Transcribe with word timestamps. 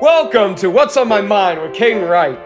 Welcome 0.00 0.54
to 0.54 0.70
What's 0.70 0.96
on 0.96 1.08
My 1.08 1.20
Mind 1.20 1.60
with 1.60 1.72
Caden 1.72 2.08
Wright. 2.08 2.38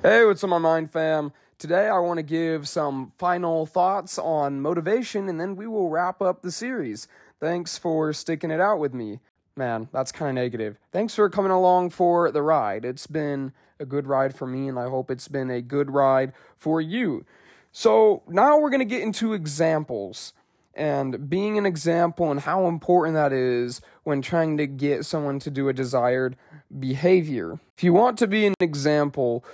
Hey, 0.00 0.24
what's 0.24 0.42
on 0.42 0.48
my 0.48 0.56
mind, 0.56 0.90
fam? 0.90 1.34
Today 1.58 1.88
I 1.88 1.98
want 1.98 2.16
to 2.16 2.22
give 2.22 2.66
some 2.66 3.12
final 3.18 3.66
thoughts 3.66 4.18
on 4.18 4.62
motivation 4.62 5.28
and 5.28 5.38
then 5.38 5.54
we 5.54 5.66
will 5.66 5.90
wrap 5.90 6.22
up 6.22 6.40
the 6.40 6.50
series. 6.50 7.06
Thanks 7.40 7.76
for 7.76 8.14
sticking 8.14 8.50
it 8.50 8.62
out 8.62 8.78
with 8.78 8.94
me. 8.94 9.20
Man, 9.56 9.90
that's 9.92 10.10
kind 10.10 10.30
of 10.30 10.42
negative. 10.42 10.78
Thanks 10.90 11.14
for 11.14 11.28
coming 11.28 11.52
along 11.52 11.90
for 11.90 12.30
the 12.30 12.40
ride. 12.40 12.86
It's 12.86 13.06
been 13.06 13.52
a 13.78 13.84
good 13.84 14.06
ride 14.06 14.34
for 14.34 14.46
me, 14.46 14.68
and 14.68 14.78
I 14.78 14.88
hope 14.88 15.10
it's 15.10 15.28
been 15.28 15.50
a 15.50 15.60
good 15.60 15.90
ride 15.90 16.32
for 16.56 16.80
you. 16.80 17.26
So 17.72 18.22
now 18.28 18.58
we're 18.58 18.70
going 18.70 18.80
to 18.80 18.84
get 18.84 19.02
into 19.02 19.34
examples 19.34 20.32
and 20.74 21.28
being 21.28 21.58
an 21.58 21.66
example 21.66 22.30
and 22.30 22.40
how 22.40 22.66
important 22.66 23.14
that 23.14 23.32
is 23.32 23.80
when 24.04 24.22
trying 24.22 24.56
to 24.58 24.66
get 24.66 25.04
someone 25.04 25.38
to 25.40 25.50
do 25.50 25.68
a 25.68 25.72
desired 25.72 26.36
behavior. 26.78 27.58
If 27.76 27.82
you 27.82 27.92
want 27.92 28.18
to 28.18 28.26
be 28.26 28.46
an 28.46 28.54
example, 28.60 29.44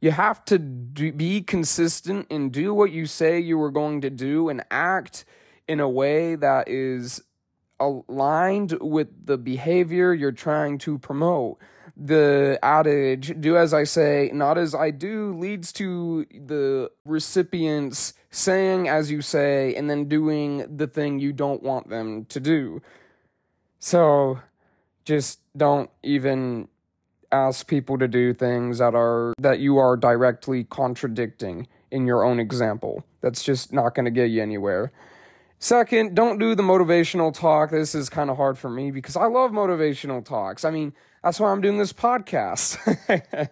you 0.00 0.10
have 0.10 0.44
to 0.46 0.58
do, 0.58 1.12
be 1.12 1.40
consistent 1.40 2.26
and 2.30 2.52
do 2.52 2.74
what 2.74 2.90
you 2.90 3.06
say 3.06 3.40
you 3.40 3.56
were 3.56 3.70
going 3.70 4.02
to 4.02 4.10
do 4.10 4.50
and 4.50 4.62
act 4.70 5.24
in 5.66 5.80
a 5.80 5.88
way 5.88 6.34
that 6.36 6.68
is 6.68 7.22
aligned 7.80 8.72
with 8.80 9.08
the 9.26 9.38
behavior 9.38 10.12
you're 10.14 10.32
trying 10.32 10.78
to 10.78 10.98
promote 10.98 11.58
the 11.96 12.58
adage, 12.62 13.40
do 13.40 13.56
as 13.56 13.72
I 13.72 13.84
say, 13.84 14.30
not 14.32 14.58
as 14.58 14.74
I 14.74 14.90
do, 14.90 15.32
leads 15.32 15.72
to 15.74 16.26
the 16.30 16.90
recipients 17.04 18.14
saying 18.30 18.88
as 18.88 19.10
you 19.10 19.22
say 19.22 19.74
and 19.74 19.88
then 19.88 20.08
doing 20.08 20.76
the 20.76 20.88
thing 20.88 21.20
you 21.20 21.32
don't 21.32 21.62
want 21.62 21.88
them 21.88 22.24
to 22.26 22.40
do. 22.40 22.82
So 23.78 24.40
just 25.04 25.40
don't 25.56 25.90
even 26.02 26.68
ask 27.30 27.66
people 27.66 27.98
to 27.98 28.08
do 28.08 28.32
things 28.32 28.78
that 28.78 28.94
are 28.94 29.34
that 29.38 29.58
you 29.58 29.78
are 29.78 29.96
directly 29.96 30.64
contradicting 30.64 31.68
in 31.90 32.06
your 32.06 32.24
own 32.24 32.40
example. 32.40 33.04
That's 33.20 33.42
just 33.42 33.72
not 33.72 33.94
going 33.94 34.04
to 34.04 34.10
get 34.10 34.30
you 34.30 34.42
anywhere. 34.42 34.92
Second, 35.64 36.14
don't 36.14 36.38
do 36.38 36.54
the 36.54 36.62
motivational 36.62 37.32
talk. 37.32 37.70
This 37.70 37.94
is 37.94 38.10
kind 38.10 38.28
of 38.28 38.36
hard 38.36 38.58
for 38.58 38.68
me 38.68 38.90
because 38.90 39.16
I 39.16 39.24
love 39.24 39.50
motivational 39.50 40.22
talks. 40.22 40.62
I 40.62 40.70
mean, 40.70 40.92
that's 41.22 41.40
why 41.40 41.50
I'm 41.50 41.62
doing 41.62 41.78
this 41.78 41.90
podcast. 41.90 42.76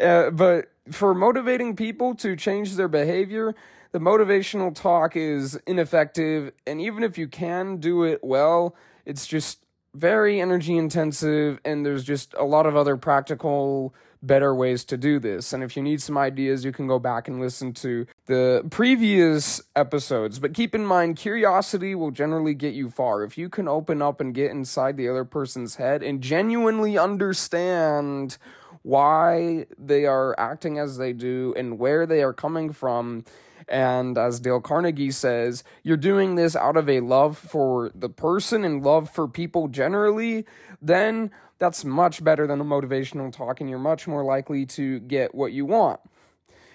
uh, 0.00 0.30
but 0.30 0.70
for 0.92 1.14
motivating 1.14 1.74
people 1.74 2.14
to 2.14 2.36
change 2.36 2.76
their 2.76 2.86
behavior, 2.86 3.56
the 3.90 3.98
motivational 3.98 4.72
talk 4.72 5.16
is 5.16 5.58
ineffective. 5.66 6.52
And 6.64 6.80
even 6.80 7.02
if 7.02 7.18
you 7.18 7.26
can 7.26 7.78
do 7.78 8.04
it 8.04 8.20
well, 8.22 8.76
it's 9.04 9.26
just 9.26 9.66
very 9.96 10.40
energy 10.40 10.76
intensive. 10.76 11.58
And 11.64 11.84
there's 11.84 12.04
just 12.04 12.34
a 12.38 12.44
lot 12.44 12.66
of 12.66 12.76
other 12.76 12.96
practical 12.96 13.96
better 14.22 14.54
ways 14.54 14.84
to 14.84 14.96
do 14.96 15.18
this. 15.18 15.52
And 15.52 15.62
if 15.62 15.76
you 15.76 15.82
need 15.82 16.00
some 16.00 16.16
ideas, 16.16 16.64
you 16.64 16.72
can 16.72 16.86
go 16.86 16.98
back 16.98 17.26
and 17.28 17.40
listen 17.40 17.72
to 17.74 18.06
the 18.26 18.64
previous 18.70 19.60
episodes. 19.74 20.38
But 20.38 20.54
keep 20.54 20.74
in 20.74 20.86
mind, 20.86 21.16
curiosity 21.16 21.94
will 21.94 22.12
generally 22.12 22.54
get 22.54 22.74
you 22.74 22.88
far. 22.88 23.24
If 23.24 23.36
you 23.36 23.48
can 23.48 23.66
open 23.66 24.00
up 24.00 24.20
and 24.20 24.34
get 24.34 24.50
inside 24.50 24.96
the 24.96 25.08
other 25.08 25.24
person's 25.24 25.76
head 25.76 26.02
and 26.02 26.20
genuinely 26.22 26.96
understand 26.96 28.38
why 28.82 29.66
they 29.78 30.06
are 30.06 30.38
acting 30.38 30.78
as 30.78 30.98
they 30.98 31.12
do 31.12 31.54
and 31.56 31.78
where 31.78 32.06
they 32.06 32.22
are 32.22 32.32
coming 32.32 32.72
from. 32.72 33.24
And 33.68 34.18
as 34.18 34.40
Dale 34.40 34.60
Carnegie 34.60 35.10
says, 35.10 35.64
you're 35.82 35.96
doing 35.96 36.34
this 36.34 36.56
out 36.56 36.76
of 36.76 36.88
a 36.88 37.00
love 37.00 37.38
for 37.38 37.90
the 37.94 38.08
person 38.08 38.64
and 38.64 38.82
love 38.82 39.10
for 39.10 39.28
people 39.28 39.68
generally, 39.68 40.44
then 40.80 41.30
that's 41.58 41.84
much 41.84 42.24
better 42.24 42.46
than 42.46 42.60
a 42.60 42.64
motivational 42.64 43.32
talk, 43.32 43.60
and 43.60 43.70
you're 43.70 43.78
much 43.78 44.08
more 44.08 44.24
likely 44.24 44.66
to 44.66 44.98
get 45.00 45.34
what 45.34 45.52
you 45.52 45.64
want. 45.64 46.00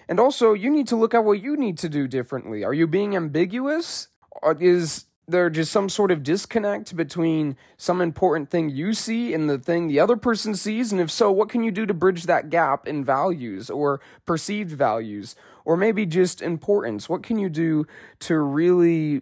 And 0.08 0.20
also, 0.20 0.54
you 0.54 0.70
need 0.70 0.88
to 0.88 0.96
look 0.96 1.14
at 1.14 1.26
what 1.26 1.42
you 1.42 1.58
need 1.58 1.78
to 1.80 1.90
do 1.90 2.08
differently. 2.08 2.64
Are 2.64 2.74
you 2.74 2.88
being 2.88 3.16
ambiguous? 3.16 4.08
Or 4.42 4.56
is 4.62 5.06
there 5.28 5.50
just 5.50 5.74
some 5.74 5.90
sort 5.90 6.10
of 6.10 6.24
disconnect 6.24 6.96
between 6.96 7.58
some 7.76 8.00
important 8.00 8.50
thing 8.50 8.70
you 8.70 8.94
see 8.94 9.34
and 9.34 9.50
the 9.50 9.58
thing 9.58 9.88
the 9.88 10.00
other 10.00 10.16
person 10.16 10.56
sees? 10.56 10.94
And 10.94 11.02
if 11.02 11.12
so, 11.12 11.30
what 11.32 11.50
can 11.50 11.64
you 11.64 11.72
do 11.72 11.86
to 11.86 11.94
bridge 11.94 12.24
that 12.24 12.50
gap 12.50 12.88
in 12.88 13.04
values 13.04 13.70
or 13.70 14.00
perceived 14.26 14.72
values? 14.72 15.36
Or 15.68 15.76
maybe 15.76 16.06
just 16.06 16.42
importance? 16.42 17.10
What 17.10 17.24
can 17.24 17.38
you 17.38 17.50
do 17.50 17.86
to 18.20 18.38
really 18.38 19.22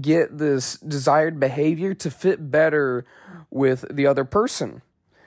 get 0.00 0.38
this 0.38 0.78
desired 0.78 1.38
behavior 1.38 1.92
to 1.92 2.10
fit 2.10 2.50
better 2.50 3.04
with 3.50 3.84
the 3.94 4.06
other 4.06 4.24
person? 4.24 4.80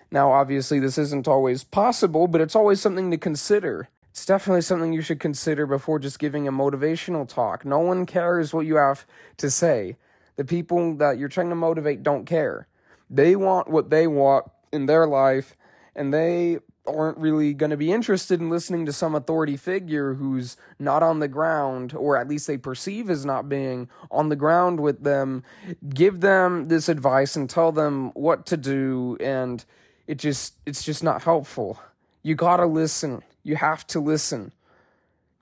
Now, 0.10 0.32
obviously, 0.32 0.80
this 0.80 0.98
isn't 0.98 1.28
always 1.28 1.64
possible, 1.64 2.26
but 2.26 2.42
it's 2.42 2.56
always 2.56 2.82
something 2.82 3.12
to 3.12 3.18
consider. 3.18 3.90
It's 4.10 4.26
definitely 4.26 4.62
something 4.62 4.92
you 4.92 5.04
should 5.04 5.20
consider 5.20 5.68
before 5.68 6.00
just 6.00 6.18
giving 6.18 6.48
a 6.48 6.52
motivational 6.52 7.30
talk. 7.30 7.64
No 7.64 7.78
one 7.78 8.08
cares 8.08 8.52
what 8.52 8.66
you 8.66 8.78
have 8.78 9.06
to 9.38 9.52
say. 9.52 9.98
The 10.36 10.46
people 10.46 10.96
that 10.96 11.20
you're 11.20 11.30
trying 11.30 11.50
to 11.50 11.56
motivate 11.56 12.02
don't 12.02 12.26
care. 12.26 12.68
They 13.08 13.36
want 13.36 13.70
what 13.70 13.92
they 13.92 14.08
want 14.08 14.50
in 14.74 14.88
their 14.88 15.06
life, 15.06 15.56
and 16.00 16.14
they 16.14 16.60
aren't 16.88 17.18
really 17.18 17.54
going 17.54 17.70
to 17.70 17.78
be 17.78 17.92
interested 17.92 18.40
in 18.40 18.50
listening 18.50 18.86
to 18.86 18.94
some 18.94 19.14
authority 19.14 19.58
figure 19.58 20.16
who's 20.16 20.58
not 20.80 21.04
on 21.04 21.20
the 21.20 21.28
ground, 21.28 21.94
or 21.94 22.18
at 22.18 22.28
least 22.28 22.48
they 22.48 22.58
perceive 22.58 23.10
as 23.10 23.26
not 23.26 23.48
being 23.48 23.90
on 24.10 24.30
the 24.30 24.36
ground 24.36 24.80
with 24.80 25.04
them. 25.04 25.44
Give 25.88 26.22
them 26.22 26.70
this 26.70 26.90
advice 26.90 27.36
and 27.36 27.50
tell 27.50 27.72
them 27.72 28.12
what 28.16 28.46
to 28.48 28.58
do 28.58 29.18
and 29.20 29.64
it 30.08 30.18
just 30.18 30.56
it's 30.66 30.84
just 30.84 31.04
not 31.04 31.22
helpful. 31.22 31.80
You 32.24 32.34
got 32.34 32.58
to 32.58 32.66
listen. 32.66 33.22
You 33.44 33.58
have 33.58 33.86
to 33.88 34.00
listen. 34.00 34.54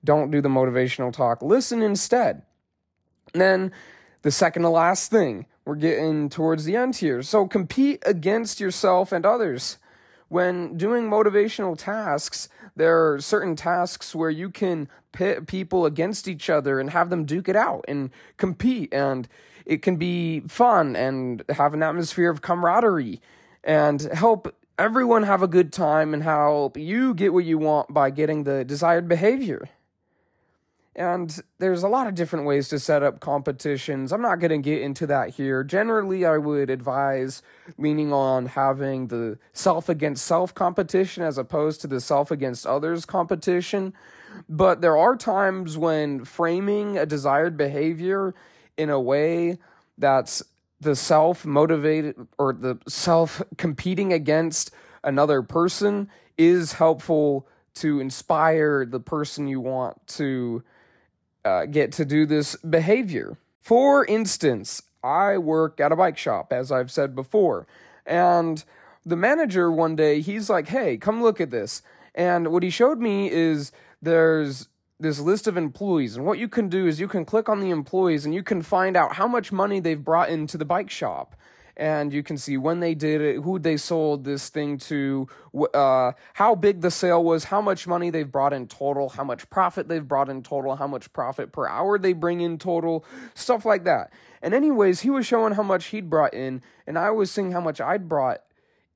Don't 0.04 0.30
do 0.30 0.42
the 0.42 0.50
motivational 0.50 1.12
talk. 1.12 1.42
Listen 1.42 1.82
instead. 1.82 2.42
And 3.32 3.40
then 3.40 3.72
the 4.22 4.30
second 4.30 4.62
to 4.62 4.68
last 4.68 5.10
thing, 5.10 5.46
we're 5.64 5.76
getting 5.76 6.28
towards 6.28 6.64
the 6.64 6.76
end 6.76 6.96
here. 6.96 7.22
So 7.22 7.46
compete 7.46 8.02
against 8.04 8.60
yourself 8.60 9.12
and 9.12 9.24
others. 9.24 9.78
When 10.28 10.76
doing 10.76 11.08
motivational 11.08 11.76
tasks, 11.76 12.48
there 12.76 13.12
are 13.12 13.20
certain 13.20 13.56
tasks 13.56 14.14
where 14.14 14.30
you 14.30 14.50
can 14.50 14.88
pit 15.12 15.46
people 15.46 15.86
against 15.86 16.28
each 16.28 16.50
other 16.50 16.78
and 16.78 16.90
have 16.90 17.10
them 17.10 17.24
duke 17.24 17.48
it 17.48 17.56
out 17.56 17.84
and 17.88 18.10
compete 18.36 18.92
and 18.92 19.26
it 19.64 19.82
can 19.82 19.96
be 19.96 20.40
fun 20.40 20.96
and 20.96 21.42
have 21.48 21.74
an 21.74 21.82
atmosphere 21.82 22.30
of 22.30 22.42
camaraderie 22.42 23.20
and 23.64 24.02
help 24.02 24.54
everyone 24.78 25.24
have 25.24 25.42
a 25.42 25.48
good 25.48 25.72
time 25.72 26.14
and 26.14 26.22
help 26.22 26.76
you 26.76 27.14
get 27.14 27.32
what 27.32 27.44
you 27.44 27.58
want 27.58 27.92
by 27.92 28.10
getting 28.10 28.44
the 28.44 28.64
desired 28.64 29.08
behavior. 29.08 29.68
And 30.96 31.40
there's 31.58 31.84
a 31.84 31.88
lot 31.88 32.08
of 32.08 32.14
different 32.16 32.44
ways 32.44 32.68
to 32.70 32.78
set 32.78 33.04
up 33.04 33.20
competitions. 33.20 34.12
I'm 34.12 34.22
not 34.22 34.40
going 34.40 34.50
to 34.50 34.58
get 34.58 34.82
into 34.82 35.06
that 35.06 35.30
here. 35.30 35.62
Generally, 35.62 36.26
I 36.26 36.38
would 36.38 36.70
advise 36.70 37.40
leaning 37.76 38.12
on 38.12 38.46
having 38.46 39.06
the 39.06 39.38
self 39.52 39.88
against 39.88 40.26
self 40.26 40.54
competition 40.54 41.22
as 41.22 41.38
opposed 41.38 41.80
to 41.82 41.86
the 41.86 42.00
self 42.00 42.30
against 42.30 42.66
others 42.66 43.04
competition. 43.04 43.94
But 44.48 44.80
there 44.80 44.96
are 44.96 45.16
times 45.16 45.78
when 45.78 46.24
framing 46.24 46.98
a 46.98 47.06
desired 47.06 47.56
behavior 47.56 48.34
in 48.76 48.90
a 48.90 49.00
way 49.00 49.58
that's 49.98 50.42
the 50.80 50.96
self 50.96 51.44
motivated 51.44 52.16
or 52.38 52.52
the 52.52 52.78
self 52.88 53.42
competing 53.56 54.12
against 54.12 54.70
another 55.04 55.42
person 55.42 56.08
is 56.36 56.72
helpful 56.74 57.46
to 57.74 58.00
inspire 58.00 58.84
the 58.84 59.00
person 59.00 59.46
you 59.46 59.60
want 59.60 60.04
to 60.06 60.62
uh, 61.44 61.66
get 61.66 61.92
to 61.92 62.04
do 62.04 62.26
this 62.26 62.56
behavior. 62.56 63.36
For 63.60 64.04
instance, 64.04 64.82
I 65.02 65.38
work 65.38 65.80
at 65.80 65.92
a 65.92 65.96
bike 65.96 66.18
shop, 66.18 66.52
as 66.52 66.72
I've 66.72 66.90
said 66.90 67.14
before, 67.14 67.66
and 68.06 68.64
the 69.04 69.16
manager 69.16 69.70
one 69.70 69.96
day 69.96 70.20
he's 70.20 70.50
like, 70.50 70.68
"Hey, 70.68 70.96
come 70.96 71.22
look 71.22 71.40
at 71.40 71.50
this." 71.50 71.82
And 72.14 72.48
what 72.48 72.62
he 72.62 72.70
showed 72.70 72.98
me 72.98 73.30
is 73.30 73.70
there's 74.02 74.68
this 75.00 75.20
list 75.20 75.46
of 75.46 75.56
employees 75.56 76.16
and 76.16 76.26
what 76.26 76.38
you 76.38 76.48
can 76.48 76.68
do 76.68 76.86
is 76.86 76.98
you 76.98 77.06
can 77.06 77.24
click 77.24 77.48
on 77.48 77.60
the 77.60 77.70
employees 77.70 78.24
and 78.24 78.34
you 78.34 78.42
can 78.42 78.62
find 78.62 78.96
out 78.96 79.14
how 79.14 79.28
much 79.28 79.52
money 79.52 79.78
they've 79.78 80.04
brought 80.04 80.28
into 80.28 80.58
the 80.58 80.64
bike 80.64 80.90
shop 80.90 81.36
and 81.78 82.12
you 82.12 82.22
can 82.22 82.36
see 82.36 82.56
when 82.56 82.80
they 82.80 82.94
did 82.94 83.20
it 83.20 83.42
who 83.42 83.58
they 83.58 83.76
sold 83.76 84.24
this 84.24 84.48
thing 84.48 84.76
to 84.76 85.28
uh, 85.74 86.12
how 86.34 86.54
big 86.54 86.80
the 86.80 86.90
sale 86.90 87.22
was 87.22 87.44
how 87.44 87.60
much 87.60 87.86
money 87.86 88.10
they've 88.10 88.32
brought 88.32 88.52
in 88.52 88.66
total 88.66 89.10
how 89.10 89.24
much 89.24 89.48
profit 89.48 89.88
they've 89.88 90.08
brought 90.08 90.28
in 90.28 90.42
total 90.42 90.76
how 90.76 90.86
much 90.86 91.12
profit 91.12 91.52
per 91.52 91.66
hour 91.68 91.98
they 91.98 92.12
bring 92.12 92.40
in 92.40 92.58
total 92.58 93.04
stuff 93.34 93.64
like 93.64 93.84
that 93.84 94.12
and 94.42 94.54
anyways 94.54 95.00
he 95.00 95.10
was 95.10 95.26
showing 95.26 95.54
how 95.54 95.62
much 95.62 95.86
he'd 95.86 96.10
brought 96.10 96.34
in 96.34 96.60
and 96.86 96.98
i 96.98 97.10
was 97.10 97.30
seeing 97.30 97.52
how 97.52 97.60
much 97.60 97.80
i'd 97.80 98.08
brought 98.08 98.42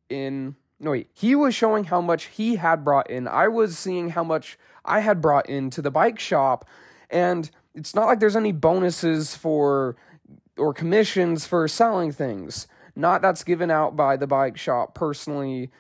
in 0.09 0.57
no 0.81 0.91
wait 0.91 1.09
he 1.13 1.35
was 1.35 1.55
showing 1.55 1.85
how 1.85 2.01
much 2.01 2.25
he 2.25 2.57
had 2.57 2.85
brought 2.85 3.09
in 3.09 3.29
i 3.29 3.47
was 3.47 3.79
seeing 3.79 4.11
how 4.11 4.25
much 4.25 4.59
I 4.85 5.01
had 5.01 5.21
brought 5.21 5.49
into 5.49 5.83
the 5.83 5.91
bike 5.91 6.19
shop. 6.19 6.69
And 7.11 7.51
it's 7.75 7.95
not 7.95 8.07
like 8.07 8.21
there's 8.21 8.37
any 8.37 8.53
bonuses 8.53 9.37
for 9.37 9.97
or 10.59 10.75
commissions 10.75 11.47
for 11.47 11.67
selling 11.67 12.13
things. 12.13 12.67
Not 12.95 13.23
that's 13.23 13.45
given 13.45 13.71
out 13.71 13.97
by 13.97 14.17
the 14.17 14.27
bike 14.27 14.57
shop 14.57 14.95
personally 14.95 15.71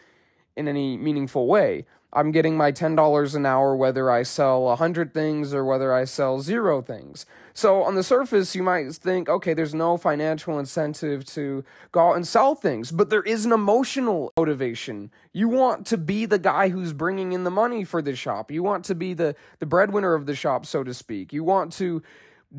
in 0.56 0.68
any 0.68 0.96
meaningful 0.96 1.46
way. 1.46 1.86
I'm 2.14 2.30
getting 2.30 2.58
my 2.58 2.72
$10 2.72 3.34
an 3.34 3.46
hour 3.46 3.74
whether 3.74 4.10
I 4.10 4.22
sell 4.22 4.64
100 4.64 5.14
things 5.14 5.54
or 5.54 5.64
whether 5.64 5.94
I 5.94 6.04
sell 6.04 6.40
zero 6.40 6.82
things. 6.82 7.24
So, 7.54 7.82
on 7.82 7.94
the 7.94 8.02
surface, 8.02 8.54
you 8.54 8.62
might 8.62 8.92
think, 8.94 9.30
okay, 9.30 9.54
there's 9.54 9.74
no 9.74 9.96
financial 9.96 10.58
incentive 10.58 11.24
to 11.26 11.64
go 11.90 12.10
out 12.10 12.16
and 12.16 12.28
sell 12.28 12.54
things, 12.54 12.90
but 12.90 13.08
there 13.08 13.22
is 13.22 13.46
an 13.46 13.52
emotional 13.52 14.30
motivation. 14.36 15.10
You 15.32 15.48
want 15.48 15.86
to 15.86 15.96
be 15.96 16.26
the 16.26 16.38
guy 16.38 16.68
who's 16.68 16.92
bringing 16.92 17.32
in 17.32 17.44
the 17.44 17.50
money 17.50 17.82
for 17.82 18.02
the 18.02 18.14
shop. 18.14 18.50
You 18.50 18.62
want 18.62 18.84
to 18.86 18.94
be 18.94 19.14
the, 19.14 19.34
the 19.58 19.66
breadwinner 19.66 20.12
of 20.12 20.26
the 20.26 20.34
shop, 20.34 20.66
so 20.66 20.84
to 20.84 20.92
speak. 20.92 21.32
You 21.32 21.44
want 21.44 21.72
to 21.74 22.02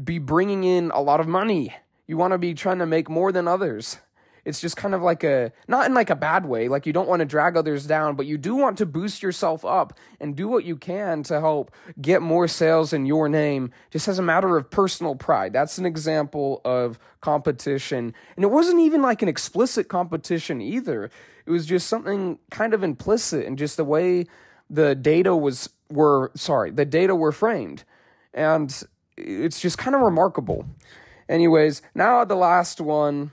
be 0.04 0.18
bringing 0.18 0.64
in 0.64 0.90
a 0.92 1.02
lot 1.02 1.20
of 1.20 1.28
money. 1.28 1.76
You 2.08 2.18
want 2.18 2.32
to 2.32 2.40
be 2.40 2.56
trying 2.56 2.80
to 2.80 2.88
make 2.88 3.08
more 3.08 3.32
than 3.32 3.48
others. 3.48 3.98
It's 4.46 4.60
just 4.60 4.76
kind 4.76 4.94
of 4.94 5.02
like 5.02 5.24
a, 5.24 5.54
not 5.68 5.86
in 5.86 5.94
like 5.94 6.10
a 6.10 6.16
bad 6.16 6.46
way, 6.46 6.68
like 6.68 6.86
you 6.86 6.92
don't 6.92 7.08
want 7.08 7.22
to 7.22 7.26
drag 7.26 7.56
others 7.56 7.86
down, 7.86 8.16
but 8.16 8.26
you 8.26 8.38
do 8.38 8.56
want 8.56 8.78
to 8.80 8.86
boost 8.86 9.24
yourself 9.24 9.64
up 9.64 9.98
and 10.20 10.36
do 10.36 10.48
what 10.50 10.66
you 10.66 10.76
can 10.76 11.24
to 11.24 11.40
help 11.40 11.72
get 12.02 12.22
more 12.22 12.48
sales 12.48 12.92
in 12.92 13.06
your 13.06 13.30
name, 13.30 13.72
just 13.90 14.08
as 14.08 14.20
a 14.20 14.22
matter 14.22 14.58
of 14.58 14.70
personal 14.70 15.16
pride. 15.16 15.54
That's 15.54 15.78
an 15.78 15.86
example 15.86 16.60
of 16.66 17.00
competition. 17.22 18.14
And 18.36 18.44
it 18.44 18.52
wasn't 18.52 18.82
even 18.82 19.02
like 19.02 19.22
an 19.22 19.30
explicit 19.30 19.88
competition 19.88 20.62
either. 20.62 21.10
It 21.46 21.52
was 21.52 21.66
just 21.66 21.88
something 21.88 22.38
kind 22.52 22.74
of 22.74 22.84
implicit 22.84 23.46
and 23.46 23.58
just 23.58 23.78
the 23.78 23.86
way 23.86 24.26
the 24.70 24.94
data 24.94 25.36
was, 25.36 25.70
were, 25.90 26.32
sorry, 26.36 26.72
the 26.72 26.86
data 26.86 27.16
were 27.16 27.32
framed. 27.32 27.86
And 28.34 28.84
it's 29.16 29.62
just 29.62 29.78
kind 29.78 29.96
of 29.96 30.02
remarkable. 30.02 30.66
Anyways, 31.30 31.82
now 31.96 32.26
the 32.26 32.36
last 32.36 32.82
one 32.82 33.32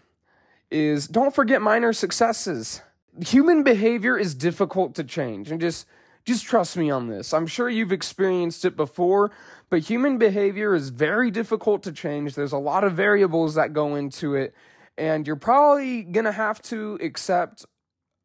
is 0.71 1.07
don't 1.07 1.35
forget 1.35 1.63
minor 1.63 1.93
successes. 1.93 2.83
Human 3.27 3.63
behavior 3.63 4.17
is 4.17 4.35
difficult 4.35 4.95
to 4.95 5.05
change 5.05 5.51
and 5.51 5.61
just 5.61 5.87
just 6.25 6.45
trust 6.45 6.77
me 6.77 6.91
on 6.91 7.09
this. 7.09 7.33
I'm 7.33 7.47
sure 7.47 7.69
you've 7.69 7.93
experienced 7.93 8.65
it 8.65 8.77
before, 8.77 9.31
but 9.71 9.81
human 9.81 10.19
behavior 10.19 10.75
is 10.75 10.91
very 10.91 11.31
difficult 11.31 11.83
to 11.85 11.93
change. 11.93 12.35
There's 12.35 12.53
a 12.53 12.59
lot 12.59 12.85
of 12.85 12.93
variables 12.93 13.55
that 13.55 13.73
go 13.73 13.95
into 13.95 14.35
it, 14.35 14.55
and 14.99 15.27
you're 15.27 15.37
probably 15.37 16.03
going 16.03 16.27
to 16.27 16.33
have 16.33 16.61
to 16.63 16.99
accept 17.01 17.65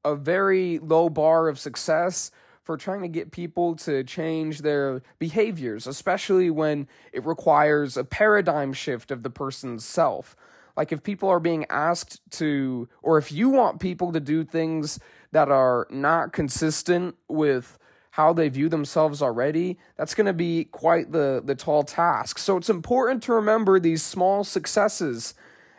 a 0.04 0.16
very 0.16 0.78
low 0.80 1.10
bar 1.10 1.48
of 1.48 1.58
success 1.58 2.32
for 2.62 2.78
trying 2.78 3.02
to 3.02 3.08
get 3.08 3.32
people 3.32 3.76
to 3.76 4.04
change 4.04 4.60
their 4.60 5.02
behaviors, 5.20 5.88
especially 5.88 6.50
when 6.50 6.88
it 7.14 7.26
requires 7.26 7.96
a 7.96 8.04
paradigm 8.04 8.74
shift 8.74 9.12
of 9.12 9.24
the 9.24 9.30
person's 9.30 9.86
self. 9.86 10.36
Like 10.78 10.92
if 10.92 11.04
people 11.04 11.30
are 11.30 11.40
being 11.40 11.66
asked 11.70 12.20
to, 12.32 12.88
or 13.02 13.18
if 13.18 13.32
you 13.32 13.50
want 13.50 13.80
people 13.80 14.12
to 14.12 14.20
do 14.20 14.44
things 14.44 15.00
that 15.32 15.50
are 15.50 15.88
not 15.90 16.34
consistent 16.34 17.16
with 17.28 17.78
how 18.12 18.32
they 18.32 18.48
view 18.48 18.70
themselves 18.70 19.22
already, 19.22 19.78
that's 19.98 20.16
going 20.16 20.26
to 20.26 20.34
be 20.34 20.66
quite 20.66 21.12
the, 21.12 21.42
the 21.44 21.56
tall 21.56 21.84
task. 21.84 22.38
So 22.38 22.56
it's 22.58 22.70
important 22.70 23.24
to 23.24 23.34
remember 23.34 23.80
these 23.80 24.02
small 24.02 24.44
successes 24.44 25.34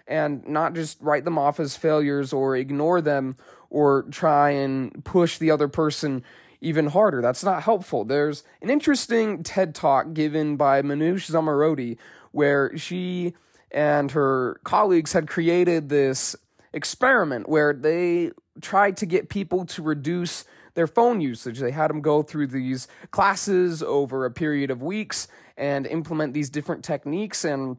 and 0.07 0.47
not 0.47 0.75
just 0.75 0.99
write 1.01 1.25
them 1.25 1.39
off 1.39 1.59
as 1.59 1.77
failures 1.77 2.33
or 2.33 2.57
ignore 2.57 3.01
them 3.01 3.37
or 3.71 4.03
try 4.11 4.51
and 4.51 5.05
push 5.05 5.39
the 5.39 5.51
other 5.51 5.69
person 5.69 6.23
even 6.61 6.89
harder. 6.89 7.21
That's 7.23 7.45
not 7.45 7.63
helpful. 7.63 8.05
There's 8.05 8.45
an 8.63 8.71
interesting 8.71 9.43
TED 9.43 9.75
talk 9.75 10.13
given 10.13 10.57
by 10.57 10.83
Manoush 10.83 11.31
Zomorodi 11.31 11.97
where 12.33 12.77
she 12.77 13.35
and 13.77 14.13
her 14.13 14.59
colleagues 14.65 15.13
had 15.13 15.29
created 15.29 15.91
this 15.91 16.35
experiment 16.73 17.47
where 17.47 17.75
they 17.75 18.31
tried 18.63 18.97
to 18.97 19.05
get 19.05 19.29
people 19.29 19.67
to 19.67 19.83
reduce 19.83 20.47
their 20.73 20.87
phone 20.87 21.21
usage. 21.21 21.59
They 21.59 21.73
had 21.73 21.91
them 21.91 22.01
go 22.01 22.23
through 22.23 22.47
these 22.47 22.89
classes 23.11 23.83
over 23.83 24.25
a 24.25 24.31
period 24.31 24.71
of 24.71 24.83
weeks 24.83 25.29
and 25.59 25.87
implement 25.87 26.33
these 26.33 26.49
different 26.49 26.85
techniques 26.85 27.45
and 27.45 27.77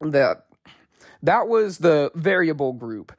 that 0.00 0.46
that 1.22 1.46
was 1.46 1.76
the 1.78 2.10
variable 2.14 2.72
group. 2.72 3.12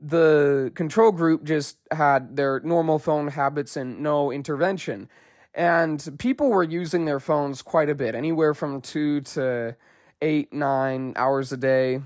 The 0.00 0.72
control 0.74 1.12
group 1.12 1.44
just 1.44 1.76
had 1.92 2.34
their 2.34 2.58
normal 2.60 2.98
phone 2.98 3.28
habits 3.28 3.76
and 3.76 4.00
no 4.00 4.32
intervention. 4.32 5.08
And 5.54 6.04
people 6.18 6.50
were 6.50 6.64
using 6.64 7.04
their 7.04 7.20
phones 7.20 7.62
quite 7.62 7.88
a 7.88 7.94
bit, 7.94 8.16
anywhere 8.16 8.52
from 8.52 8.80
2 8.80 9.20
to 9.20 9.76
eight, 10.22 10.52
nine 10.52 11.12
hours 11.16 11.52
a 11.52 11.56
day. 11.56 12.02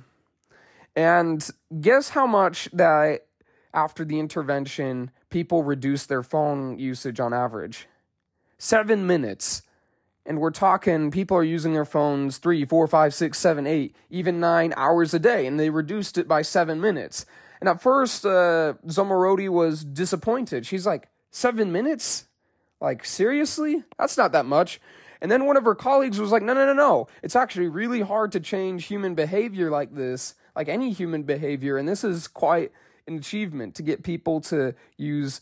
And 0.94 1.48
guess 1.80 2.10
how 2.10 2.26
much 2.26 2.68
that 2.72 3.26
after 3.72 4.04
the 4.04 4.18
intervention, 4.18 5.10
people 5.30 5.62
reduced 5.62 6.08
their 6.08 6.22
phone 6.22 6.78
usage 6.78 7.20
on 7.20 7.32
average? 7.32 7.86
Seven 8.58 9.06
minutes. 9.06 9.62
And 10.24 10.38
we're 10.38 10.50
talking 10.50 11.10
people 11.10 11.36
are 11.36 11.42
using 11.42 11.72
their 11.72 11.84
phones 11.84 12.38
three, 12.38 12.64
four, 12.64 12.86
five, 12.86 13.12
six, 13.12 13.38
seven, 13.38 13.66
eight, 13.66 13.96
even 14.08 14.38
nine 14.38 14.72
hours 14.76 15.12
a 15.14 15.18
day, 15.18 15.46
and 15.46 15.58
they 15.58 15.70
reduced 15.70 16.16
it 16.16 16.28
by 16.28 16.42
seven 16.42 16.80
minutes. 16.80 17.26
And 17.60 17.68
at 17.68 17.82
first, 17.82 18.24
uh, 18.24 18.74
Zomorodi 18.86 19.48
was 19.48 19.84
disappointed. 19.84 20.66
She's 20.66 20.86
like, 20.86 21.08
seven 21.30 21.72
minutes? 21.72 22.26
Like, 22.80 23.04
seriously? 23.04 23.84
That's 23.98 24.16
not 24.16 24.32
that 24.32 24.46
much. 24.46 24.80
And 25.22 25.30
then 25.30 25.46
one 25.46 25.56
of 25.56 25.64
her 25.64 25.76
colleagues 25.76 26.19
was 26.19 26.32
like, 26.32 26.42
no, 26.42 26.52
no, 26.52 26.66
no, 26.66 26.72
no. 26.72 27.06
It's 27.22 27.36
actually 27.36 27.69
really 27.69 28.00
hard 28.00 28.32
to 28.32 28.40
change 28.40 28.86
human 28.86 29.14
behavior 29.14 29.70
like 29.70 29.94
this, 29.94 30.34
like 30.56 30.69
any 30.69 30.90
human 30.90 31.22
behavior. 31.22 31.78
And 31.78 31.88
this 31.88 32.02
is 32.02 32.26
quite 32.26 32.72
an 33.06 33.19
achievement 33.19 33.76
to 33.76 33.84
get 33.84 34.02
people 34.02 34.40
to 34.42 34.74
use 34.96 35.40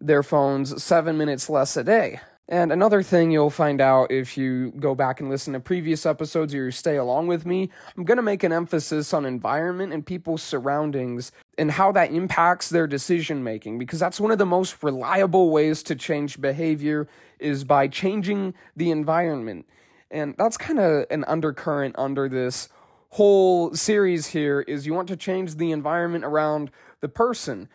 their 0.00 0.22
phones 0.22 0.80
seven 0.80 1.18
minutes 1.18 1.50
less 1.50 1.76
a 1.76 1.82
day. 1.82 2.20
And 2.48 2.70
another 2.70 3.02
thing 3.02 3.32
you'll 3.32 3.50
find 3.50 3.80
out 3.80 4.12
if 4.12 4.36
you 4.36 4.70
go 4.78 4.94
back 4.94 5.20
and 5.20 5.28
listen 5.28 5.52
to 5.54 5.60
previous 5.60 6.06
episodes 6.06 6.54
or 6.54 6.66
you 6.66 6.70
stay 6.70 6.96
along 6.96 7.26
with 7.26 7.44
me, 7.44 7.70
I'm 7.96 8.04
going 8.04 8.18
to 8.18 8.22
make 8.22 8.44
an 8.44 8.52
emphasis 8.52 9.12
on 9.12 9.26
environment 9.26 9.92
and 9.92 10.06
people's 10.06 10.44
surroundings 10.44 11.32
and 11.58 11.72
how 11.72 11.90
that 11.92 12.12
impacts 12.12 12.68
their 12.68 12.86
decision 12.86 13.42
making 13.42 13.80
because 13.80 13.98
that's 13.98 14.20
one 14.20 14.30
of 14.30 14.38
the 14.38 14.46
most 14.46 14.80
reliable 14.84 15.50
ways 15.50 15.82
to 15.84 15.96
change 15.96 16.40
behavior 16.40 17.08
is 17.40 17.64
by 17.64 17.88
changing 17.88 18.54
the 18.76 18.92
environment. 18.92 19.66
And 20.12 20.36
that's 20.38 20.56
kind 20.56 20.78
of 20.78 21.06
an 21.10 21.24
undercurrent 21.24 21.96
under 21.98 22.28
this 22.28 22.68
whole 23.10 23.74
series 23.74 24.28
here 24.28 24.60
is 24.60 24.86
you 24.86 24.94
want 24.94 25.08
to 25.08 25.16
change 25.16 25.56
the 25.56 25.72
environment 25.72 26.24
around 26.24 26.70
the 27.00 27.08
person 27.08 27.68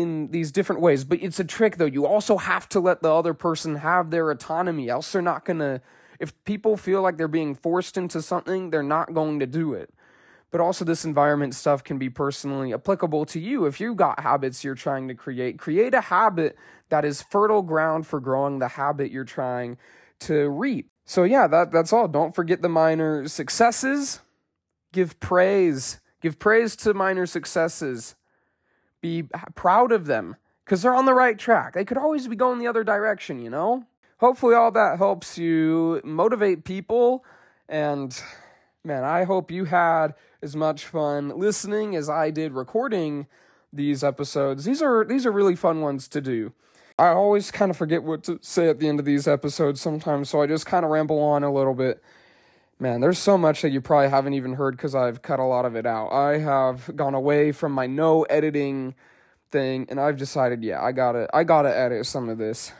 in 0.00 0.28
these 0.30 0.50
different 0.52 0.80
ways. 0.80 1.04
But 1.04 1.22
it's 1.22 1.40
a 1.40 1.44
trick 1.44 1.76
though. 1.76 1.84
You 1.86 2.06
also 2.06 2.38
have 2.38 2.68
to 2.70 2.80
let 2.80 3.02
the 3.02 3.12
other 3.12 3.34
person 3.34 3.76
have 3.76 4.10
their 4.10 4.30
autonomy, 4.30 4.88
else 4.88 5.12
they're 5.12 5.22
not 5.22 5.44
gonna 5.44 5.80
if 6.22 6.32
people 6.44 6.76
feel 6.76 7.02
like 7.02 7.16
they're 7.16 7.26
being 7.26 7.56
forced 7.56 7.96
into 7.96 8.22
something, 8.22 8.70
they're 8.70 8.84
not 8.84 9.12
going 9.12 9.40
to 9.40 9.46
do 9.46 9.74
it. 9.74 9.92
But 10.52 10.60
also 10.60 10.84
this 10.84 11.04
environment 11.04 11.52
stuff 11.52 11.82
can 11.82 11.98
be 11.98 12.08
personally 12.08 12.72
applicable 12.72 13.24
to 13.26 13.40
you. 13.40 13.66
If 13.66 13.80
you've 13.80 13.96
got 13.96 14.20
habits 14.20 14.62
you're 14.62 14.76
trying 14.76 15.08
to 15.08 15.16
create, 15.16 15.58
create 15.58 15.94
a 15.94 16.00
habit 16.00 16.56
that 16.90 17.04
is 17.04 17.22
fertile 17.22 17.62
ground 17.62 18.06
for 18.06 18.20
growing 18.20 18.60
the 18.60 18.68
habit 18.68 19.10
you're 19.10 19.24
trying 19.24 19.78
to 20.20 20.48
reap. 20.48 20.90
So 21.04 21.24
yeah, 21.24 21.48
that 21.48 21.72
that's 21.72 21.92
all. 21.92 22.06
Don't 22.06 22.36
forget 22.36 22.62
the 22.62 22.68
minor 22.68 23.26
successes. 23.26 24.20
Give 24.92 25.18
praise. 25.18 26.00
Give 26.20 26.38
praise 26.38 26.76
to 26.76 26.94
minor 26.94 27.26
successes 27.26 28.14
be 29.02 29.24
proud 29.54 29.92
of 29.92 30.06
them 30.06 30.36
because 30.64 30.80
they're 30.80 30.94
on 30.94 31.04
the 31.04 31.14
right 31.14 31.38
track. 31.38 31.74
They 31.74 31.84
could 31.84 31.98
always 31.98 32.26
be 32.26 32.36
going 32.36 32.58
the 32.58 32.66
other 32.66 32.84
direction, 32.84 33.42
you 33.42 33.50
know? 33.50 33.84
Hopefully, 34.18 34.54
all 34.54 34.70
that 34.70 34.98
helps 34.98 35.36
you 35.36 36.00
motivate 36.04 36.64
people. 36.64 37.24
And 37.68 38.18
man, 38.84 39.04
I 39.04 39.24
hope 39.24 39.50
you 39.50 39.66
had 39.66 40.14
as 40.40 40.56
much 40.56 40.86
fun 40.86 41.36
listening 41.36 41.94
as 41.96 42.08
I 42.08 42.30
did 42.30 42.52
recording 42.52 43.26
these 43.72 44.04
episodes. 44.04 44.64
These 44.64 44.80
are 44.80 45.04
these 45.04 45.26
are 45.26 45.32
really 45.32 45.56
fun 45.56 45.80
ones 45.80 46.08
to 46.08 46.20
do. 46.20 46.52
I 46.98 47.08
always 47.08 47.50
kind 47.50 47.70
of 47.70 47.76
forget 47.76 48.02
what 48.02 48.22
to 48.24 48.38
say 48.42 48.68
at 48.68 48.78
the 48.78 48.88
end 48.88 49.00
of 49.00 49.06
these 49.06 49.26
episodes 49.26 49.80
sometimes, 49.80 50.30
so 50.30 50.42
I 50.42 50.46
just 50.46 50.66
kind 50.66 50.84
of 50.84 50.90
ramble 50.90 51.18
on 51.18 51.42
a 51.42 51.52
little 51.52 51.74
bit. 51.74 52.02
Man, 52.78 53.00
there's 53.00 53.18
so 53.18 53.38
much 53.38 53.62
that 53.62 53.70
you 53.70 53.80
probably 53.80 54.08
haven't 54.08 54.34
even 54.34 54.54
heard 54.54 54.76
because 54.76 54.94
I've 54.94 55.22
cut 55.22 55.38
a 55.38 55.44
lot 55.44 55.64
of 55.64 55.76
it 55.76 55.86
out. 55.86 56.08
I 56.08 56.38
have 56.38 56.96
gone 56.96 57.14
away 57.14 57.52
from 57.52 57.72
my 57.72 57.86
no 57.86 58.22
editing 58.24 58.94
thing, 59.52 59.86
and 59.88 60.00
I've 60.00 60.16
decided, 60.16 60.64
yeah, 60.64 60.82
I 60.82 60.90
gotta, 60.90 61.28
I 61.32 61.44
gotta 61.44 61.76
edit 61.76 62.06
some 62.06 62.28
of 62.28 62.38
this. 62.38 62.72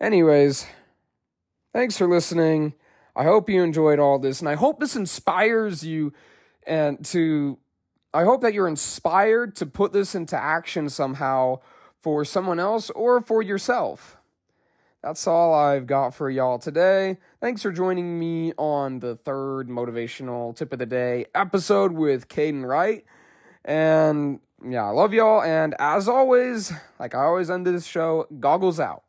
Anyways, 0.00 0.66
thanks 1.74 1.98
for 1.98 2.08
listening. 2.08 2.74
I 3.14 3.24
hope 3.24 3.50
you 3.50 3.62
enjoyed 3.62 3.98
all 3.98 4.18
this, 4.18 4.40
and 4.40 4.48
I 4.48 4.54
hope 4.54 4.80
this 4.80 4.96
inspires 4.96 5.84
you 5.84 6.14
and 6.66 7.04
to, 7.06 7.58
I 8.14 8.24
hope 8.24 8.40
that 8.42 8.54
you're 8.54 8.68
inspired 8.68 9.56
to 9.56 9.66
put 9.66 9.92
this 9.92 10.14
into 10.14 10.36
action 10.36 10.88
somehow 10.88 11.60
for 12.00 12.24
someone 12.24 12.58
else 12.58 12.88
or 12.90 13.20
for 13.20 13.42
yourself. 13.42 14.16
That's 15.02 15.26
all 15.26 15.54
I've 15.54 15.86
got 15.86 16.14
for 16.14 16.28
y'all 16.28 16.58
today. 16.58 17.18
Thanks 17.40 17.62
for 17.62 17.72
joining 17.72 18.18
me 18.18 18.52
on 18.58 19.00
the 19.00 19.16
third 19.16 19.68
motivational 19.68 20.54
tip 20.54 20.72
of 20.72 20.78
the 20.78 20.86
day 20.86 21.26
episode 21.34 21.92
with 21.92 22.28
Caden 22.28 22.66
Wright. 22.66 23.04
And 23.64 24.40
yeah, 24.62 24.84
I 24.84 24.90
love 24.90 25.14
y'all. 25.14 25.42
And 25.42 25.74
as 25.78 26.06
always, 26.06 26.72
like 26.98 27.14
I 27.14 27.24
always 27.24 27.50
end 27.50 27.66
this 27.66 27.86
show, 27.86 28.26
goggles 28.40 28.78
out. 28.78 29.02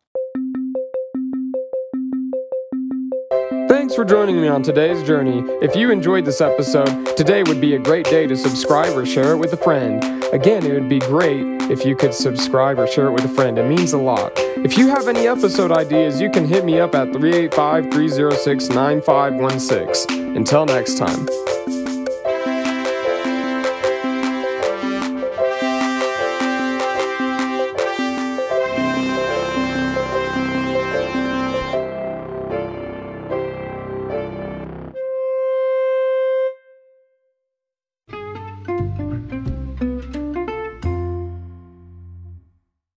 Thanks 3.68 3.96
for 3.96 4.06
joining 4.06 4.40
me 4.40 4.48
on 4.48 4.64
today's 4.64 5.04
journey. 5.04 5.44
If 5.62 5.76
you 5.76 5.92
enjoyed 5.92 6.24
this 6.24 6.40
episode, 6.40 7.18
today 7.18 7.44
would 7.44 7.60
be 7.60 7.76
a 7.76 7.80
great 7.80 8.06
day 8.06 8.28
to 8.28 8.38
subscribe 8.38 8.96
or 8.96 9.06
share 9.06 9.34
it 9.34 9.38
with 9.38 9.52
a 9.52 9.58
friend. 9.58 10.02
Again, 10.34 10.66
it 10.66 10.72
would 10.74 10.88
be 10.88 11.00
great 11.00 11.51
if 11.70 11.86
you 11.86 11.96
could 11.96 12.14
subscribe 12.14 12.80
or 12.80 12.88
share 12.88 13.08
it 13.08 13.12
with 13.12 13.26
a 13.26 13.30
friend. 13.30 13.58
It 13.58 13.68
means 13.68 13.94
a 13.94 13.98
lot. 13.98 14.32
If 14.38 14.78
you 14.78 14.88
have 14.88 15.08
any 15.08 15.28
episode 15.28 15.72
ideas, 15.72 16.22
you 16.22 16.30
can 16.30 16.46
hit 16.46 16.66
me 16.66 16.80
up 16.80 16.96
at 16.96 17.12
385 17.14 17.92
306 17.92 18.70
9516. 18.70 20.36
Until 20.38 20.66
next 20.66 20.98
time. 20.98 21.28